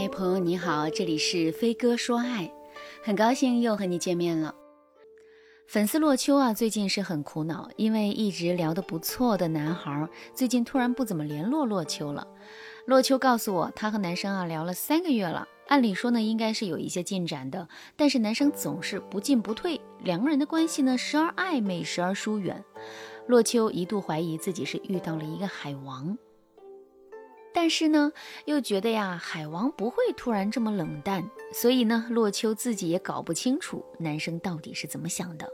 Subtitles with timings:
[0.00, 2.50] 嗨，朋友你好，这里是飞哥说爱，
[3.04, 4.54] 很高兴又和你见面了。
[5.66, 12.26] 粉丝洛秋啊，最近是很苦恼，因为一直聊得不错的男孩，最近突然不怎么联络洛秋了。
[12.86, 22.64] 洛秋告诉我，他和男生啊聊了三个月了，按理说呢，应该是有一些进展的，但是男生总是不进不退，两个人的关系呢，时而暧昧，时而疏远。
[23.26, 26.16] 洛秋一度怀疑自己是遇到了一个海王。
[27.52, 28.12] 但是呢，
[28.44, 35.48] 又觉得呀，海王不会突然这么冷淡，所以呢，洛秋自己也搞不清楚男生到底是怎么想的。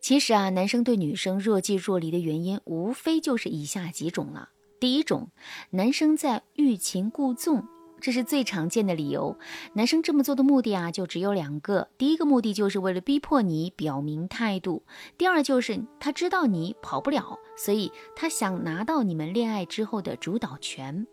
[0.00, 4.50] 其实啊，男生对女生若即若离的原因，无非就是以下几种了。
[4.78, 5.30] 第一种，
[5.70, 7.66] 男生在欲擒故纵，
[8.04, 9.38] 这是最常见的理由。
[9.72, 14.82] 男生这么做的目的啊，就只有两个：第一个目的就是为了逼迫你表明态度；
[15.16, 17.38] 第二就是他知道你跑不了。
[17.56, 21.06] 所以他想拿到你们恋爱之后的主导权。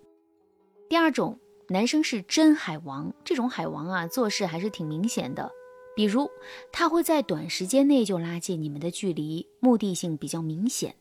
[0.89, 5.49] 第二种，男生是真海王，这种海王啊，做事还是挺明显的。
[5.95, 6.29] 比如
[6.73, 10.95] 他会在短时间内就拉近你们的距离，目的性比较明显，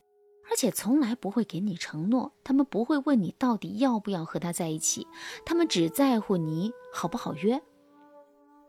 [0.51, 2.33] 而且从来不会给你承诺。
[2.43, 5.07] 他们不会问你到底要不要和他在一起，
[5.45, 7.59] 他们只在乎你好不好约。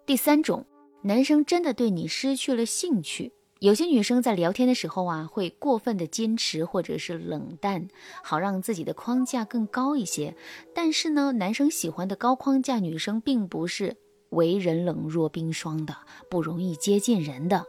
[0.07, 0.65] 第三种，
[1.03, 3.33] 男生真的对你失去了兴趣。
[3.59, 7.89] 有些女生在聊天的时候啊，会过分的矜持或者是冷淡，
[8.23, 10.37] 好让自己的框架更高一些。
[10.75, 13.97] 但是呢，男生喜欢的高框架女生，并不是
[14.31, 15.97] 为人冷若冰霜的，
[16.29, 17.65] 不容易接近人的。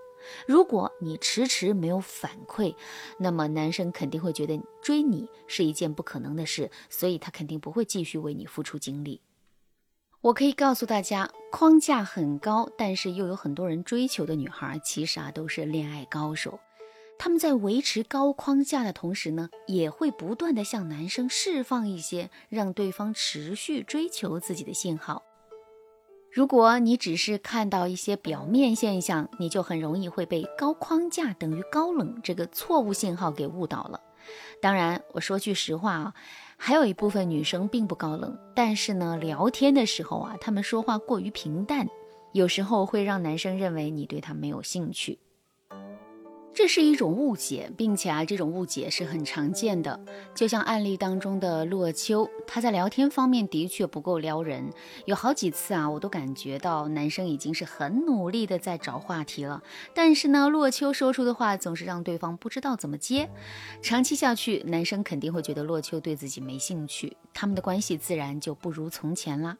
[0.48, 2.76] 如果你迟迟没有反馈，
[3.20, 9.22] 那么男生肯定会觉得追你是一件不可能的事，所以他肯定不会继续为你付出精力。
[10.22, 16.60] 我可以告诉大家，框架很高，但是又有很多人追求的女孩，其实啊都是恋爱高手。
[17.20, 25.24] 他们在维持高框架的同时呢，也会不断的向男生释放一些让对方持续追求自己的信号。
[26.34, 34.02] 如果你只是看到一些表面现象，你就很容易会被高框架等于高冷这个错误信号给误导了。
[34.60, 36.14] 当然，我说句实话啊。
[36.58, 41.88] 还有一部分女生并不高冷，但是呢，聊天的时候啊，她们说话过于平淡，
[42.32, 45.20] 有时候会让男生认为你对他没有兴趣。
[46.56, 50.00] 这是一种误解，并且啊，这种误解是很常见的。
[50.36, 54.72] 就像案例当中的洛秋，他在聊天方面的确不够撩人，
[55.06, 59.64] 有好几次啊，我都感觉到男生已经是很努力的在找话题了，
[59.96, 63.30] 但是呢，洛秋说出的话总是让对方不知道怎么接。
[63.82, 69.58] 长期下去，男生肯定会觉得洛秋对自己没兴趣，他们的关系自然就不如从前啦。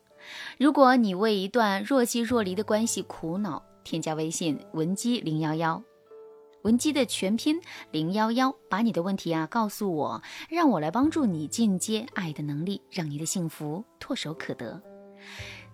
[0.60, 5.84] 如果你为一段若即若离的关系苦恼，添加微信文姬零幺幺。
[6.64, 14.82] 文姬的全拼零幺幺，把你的问题啊告诉我，让我来帮助你进阶爱的能力，让你的幸福唾手可得。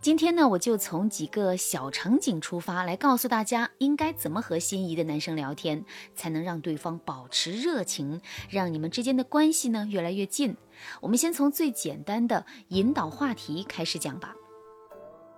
[0.01, 5.85] 今天呢，我就从几个小场景出发，来告诉大家应该怎么和心仪的男生聊天，
[6.15, 10.55] 才能让对方保持热情，让你们之间的关系呢越来越近。
[11.01, 14.33] 我们先从最简单的引导话题开始讲吧。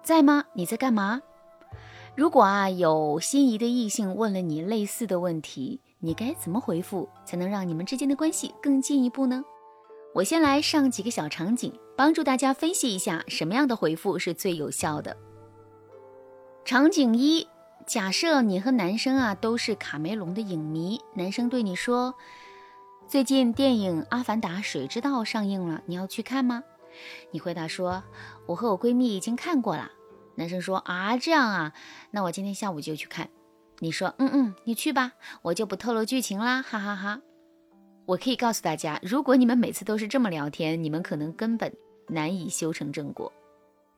[0.04, 0.46] 在吗？
[0.54, 1.22] 你在干嘛？
[2.16, 9.44] 如果啊有心仪的异性问了你类似的问题，你该怎么回复才能让你们之间的关系更进一步呢？
[10.14, 15.16] 我先来上几个小场景，帮助大家分析一下什么样的回复是最有效的。
[16.66, 17.48] 场景一：
[17.88, 22.14] 假设你和男生啊都是卡梅隆的影迷，男生对你说
[23.08, 26.62] ：“最近电影《阿凡达：水之道》上映了，你要去看吗？”
[27.32, 28.04] 你回答说
[28.48, 29.90] ：“我和我闺蜜已经看过了。”
[30.42, 31.72] 男生说啊，这样啊，
[32.10, 33.30] 那我今天下午就去看。
[33.78, 35.12] 你说，嗯嗯，你去吧，
[35.44, 37.22] 我就不透露剧情啦，哈哈哈。
[38.08, 41.72] 我可以告诉大家，如果你们每次都是这么聊天，你们可能根本
[42.08, 43.32] 难以修成正果。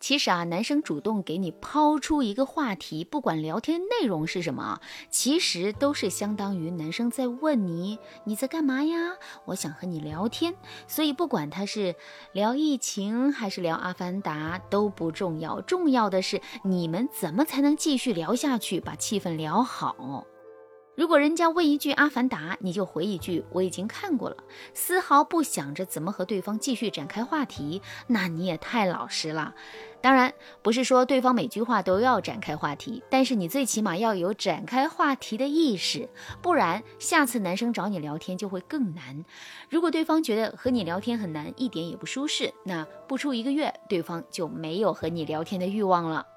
[0.03, 9.13] 其实啊，男生主动给你抛出一个话题，不管聊天内容是什么，其实都是相当于男生在问你你在干嘛呀？
[9.45, 10.55] 我想和你聊天。
[10.87, 11.95] 所以不管他是
[12.33, 20.27] 聊疫情还是聊阿凡达都不重要，重要的是你们怎么才能继续聊下去，把气氛聊好。
[20.95, 24.37] 如果人家问一句《阿凡达》，你就回一句“我已经看过了”，
[24.75, 29.55] 丝毫不想着怎么和对方继续展开话题，那你也太老实了。
[30.01, 30.31] 当然，
[30.61, 36.07] 不是说对方每句话都要展开话题，但是你最起码要有展开话题的意识，
[36.43, 39.25] 不然下次男生找你聊天就会更难。
[39.71, 46.27] 如果对方觉得和你聊天很难，一点也不舒适，那不出一个月，对方就没有和你聊天的欲望了。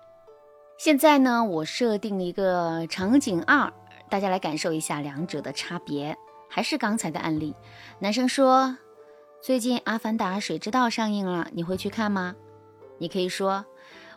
[0.78, 3.70] 现在呢，我设定一个场景二。
[4.08, 6.16] 大家来感受一下两者的差别。
[6.48, 7.54] 还是刚才的案例，
[7.98, 8.78] 男生说
[9.42, 12.34] ：“最近《阿凡达：水之道》上映了，你会去看吗？”
[12.98, 13.66] 你可以说：“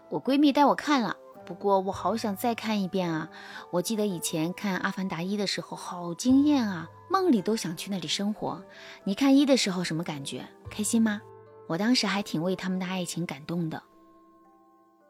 [0.10, 3.30] 我闺蜜带我看了，不过我好想再看一遍啊！
[3.72, 8.64] 我记得以前看《阿凡达一》的时候好惊艳啊，梦里都想去那里生活。
[9.04, 10.46] 你看一的时候什么感觉？
[10.70, 11.20] 开心吗？
[11.68, 13.82] 我当时还挺为他们的爱情感动的。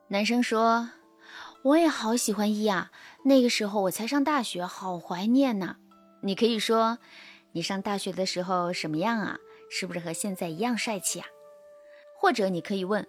[0.08, 0.90] 男生说
[1.64, 2.92] ：“我也好喜欢一啊，
[3.26, 5.76] 那个时候我才上大学，好怀念呐。”
[6.24, 7.00] 你可以说
[7.54, 9.38] ：“你上大学的时候什么样啊？
[9.70, 11.28] 是不是和现在一样帅气啊？”
[12.20, 13.08] 或者你可以问：“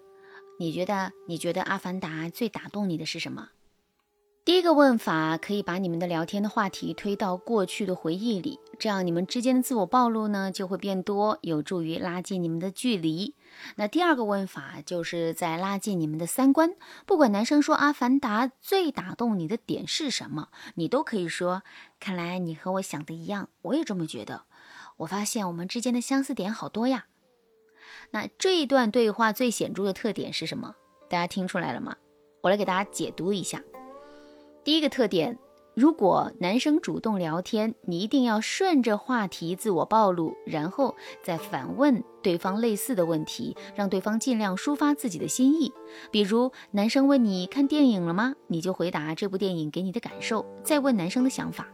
[0.59, 3.49] 你觉得你觉得《阿凡达》最打动你的是什么？”
[4.43, 13.35] 第一个问法可以把你们的聊天的话题推到过去的回忆里，这样你们之间的自我暴露呢就会变多，有助于拉近你们的距离。
[13.75, 16.73] 那第二个问法就是在拉近你们的三观。
[17.05, 21.61] 不管男生说《阿凡达》最打动你的点是什么，你都可以说
[22.01, 24.45] ：“看来你和我想的一样，我也这么觉得。
[24.97, 27.05] 我发现我们之间的相似点好多呀。”
[28.09, 30.73] 那这一段对话最显著的特点是什么？
[31.07, 31.95] 大家听出来了吗？
[32.41, 33.61] 我来给大家解读一下。
[34.63, 35.37] 第一个特点。
[35.73, 45.71] 如果男生主动聊天，你一定要顺着话题自我暴露，然后再反问对方类似的问题，让对方尽量抒发自己的心意。
[46.11, 48.35] 比如，男生问你看电影了吗？
[48.47, 51.65] 你就回答这部电影给你的感受，再问男生的想法。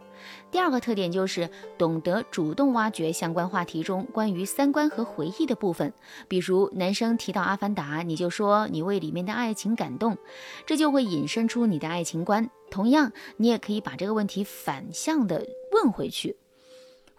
[0.51, 5.93] 第二个特点就是懂得主动挖掘相关话题中关于三观和回忆的部分。
[6.27, 10.17] 比如男生提到《阿凡达》，你就说你为里面的爱情感动，
[10.65, 12.49] 这就会引申出你的爱情观。
[12.69, 16.35] 同样，你也可以把这个问题反向的问回去。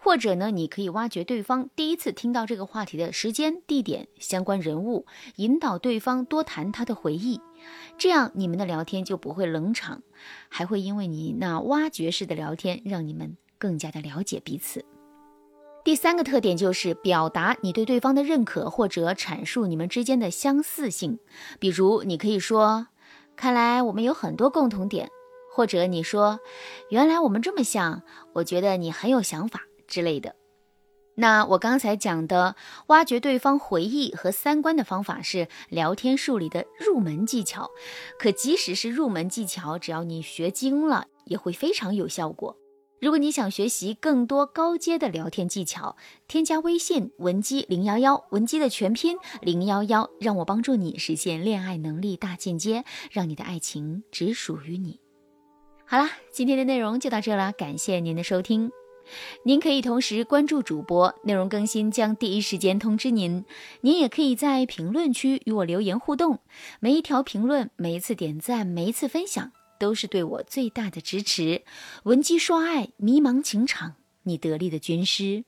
[0.01, 5.05] 或者呢，你可以挖掘对方第一次听到这个话题的时间、地点、相关人物，
[5.35, 7.39] 引导对方多谈他的回忆，
[7.97, 10.01] 这样你们的聊天就不会冷场，
[10.47, 14.85] 还会因为你那挖掘式的聊天，让你们更加的了解彼此。
[15.83, 21.19] 第三个特点就是表达你对对方的认可，或者阐述你们之间的相似性。
[21.59, 22.87] 比如，你可以说
[23.35, 25.09] ：“看来我们有很多共同点。”
[25.51, 26.39] 或者你说
[26.89, 28.03] ：“原来我们这么像，
[28.33, 30.35] 我觉得你很有想法。”之类的，
[31.15, 32.55] 那我刚才讲的
[32.87, 37.69] 挖掘对方回忆和三观的方法是聊天术里的入门技巧。
[38.17, 42.55] 可即使是入门技巧，只要你学精了，也会非常有效果。
[43.01, 45.95] 如果你想学习更多高阶的聊天技巧，
[46.27, 54.99] 添加微信文姬零幺幺，文姬的全拼零幺幺，让我帮助你实现恋爱能力大进阶，让你的爱情只属于你。
[55.85, 58.69] 好了，今天的内容就到这了，感谢您的收听。
[59.43, 63.45] 您可以同时关注主播，内容更新将第一时间通知您。
[63.81, 66.39] 您也可以在评论区与我留言互动，
[66.79, 71.63] 每一条评论、每一次点赞、每一次分享，都是对我最大的支持。
[72.03, 75.45] 闻鸡说爱，迷茫情场，你得力的军师。